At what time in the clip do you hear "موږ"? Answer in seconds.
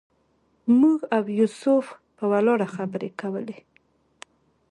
0.79-0.99